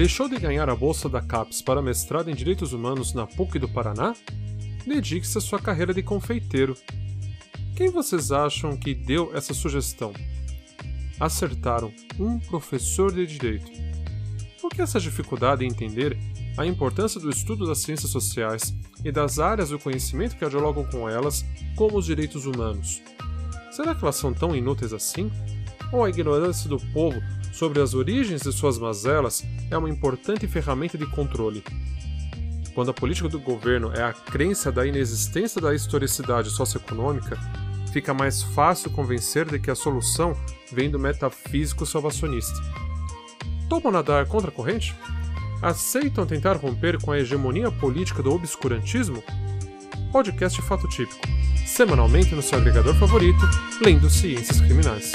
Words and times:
Deixou 0.00 0.30
de 0.30 0.38
ganhar 0.38 0.70
a 0.70 0.74
bolsa 0.74 1.10
da 1.10 1.20
CAPES 1.20 1.60
para 1.60 1.82
mestrado 1.82 2.30
em 2.30 2.34
Direitos 2.34 2.72
Humanos 2.72 3.12
na 3.12 3.26
PUC 3.26 3.58
do 3.58 3.68
Paraná? 3.68 4.14
Dedique-se 4.86 5.36
à 5.36 5.42
sua 5.42 5.58
carreira 5.58 5.92
de 5.92 6.02
confeiteiro. 6.02 6.74
Quem 7.76 7.90
vocês 7.90 8.32
acham 8.32 8.78
que 8.78 8.94
deu 8.94 9.30
essa 9.36 9.52
sugestão? 9.52 10.14
Acertaram, 11.20 11.92
um 12.18 12.38
professor 12.38 13.12
de 13.12 13.26
direito. 13.26 13.70
Por 14.62 14.70
que 14.70 14.80
essa 14.80 14.98
dificuldade 14.98 15.66
em 15.66 15.68
entender 15.68 16.16
a 16.56 16.64
importância 16.64 17.20
do 17.20 17.28
estudo 17.28 17.66
das 17.66 17.80
ciências 17.80 18.10
sociais 18.10 18.74
e 19.04 19.12
das 19.12 19.38
áreas 19.38 19.68
do 19.68 19.78
conhecimento 19.78 20.34
que 20.34 20.48
dialogam 20.48 20.86
com 20.86 21.10
elas, 21.10 21.44
como 21.76 21.98
os 21.98 22.06
direitos 22.06 22.46
humanos? 22.46 23.02
Será 23.70 23.94
que 23.94 24.02
elas 24.02 24.16
são 24.16 24.32
tão 24.32 24.56
inúteis 24.56 24.94
assim? 24.94 25.30
Ou 25.92 26.04
a 26.04 26.08
ignorância 26.08 26.68
do 26.68 26.78
povo 26.92 27.20
sobre 27.52 27.80
as 27.80 27.94
origens 27.94 28.42
de 28.42 28.52
suas 28.52 28.78
mazelas 28.78 29.44
é 29.70 29.76
uma 29.76 29.90
importante 29.90 30.46
ferramenta 30.46 30.96
de 30.96 31.06
controle? 31.06 31.64
Quando 32.74 32.90
a 32.90 32.94
política 32.94 33.28
do 33.28 33.40
governo 33.40 33.92
é 33.92 34.02
a 34.02 34.12
crença 34.12 34.70
da 34.70 34.86
inexistência 34.86 35.60
da 35.60 35.74
historicidade 35.74 36.50
socioeconômica, 36.50 37.36
fica 37.92 38.14
mais 38.14 38.42
fácil 38.42 38.90
convencer 38.90 39.46
de 39.46 39.58
que 39.58 39.70
a 39.70 39.74
solução 39.74 40.36
vem 40.72 40.88
do 40.88 40.98
metafísico 40.98 41.84
salvacionista. 41.84 42.58
Topam 43.68 43.90
nadar 43.90 44.26
contra 44.26 44.50
a 44.50 44.52
corrente? 44.52 44.94
Aceitam 45.60 46.24
tentar 46.24 46.56
romper 46.56 47.00
com 47.02 47.12
a 47.12 47.18
hegemonia 47.18 47.70
política 47.70 48.22
do 48.22 48.32
obscurantismo? 48.32 49.22
Podcast 50.12 50.60
Fato 50.62 50.88
Típico. 50.88 51.20
Semanalmente 51.66 52.34
no 52.34 52.42
seu 52.42 52.58
agregador 52.58 52.94
favorito, 52.94 53.40
lendo 53.80 54.08
Ciências 54.08 54.60
Criminais. 54.60 55.12